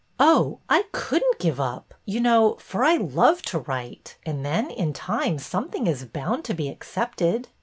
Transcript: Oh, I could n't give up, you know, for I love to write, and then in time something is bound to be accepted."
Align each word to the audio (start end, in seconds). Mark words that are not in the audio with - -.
Oh, 0.19 0.57
I 0.67 0.85
could 0.93 1.21
n't 1.21 1.37
give 1.37 1.59
up, 1.59 1.93
you 2.05 2.19
know, 2.19 2.55
for 2.55 2.83
I 2.83 2.97
love 2.97 3.43
to 3.43 3.59
write, 3.59 4.17
and 4.25 4.43
then 4.43 4.71
in 4.71 4.93
time 4.93 5.37
something 5.37 5.85
is 5.85 6.05
bound 6.05 6.43
to 6.45 6.55
be 6.55 6.69
accepted." 6.69 7.49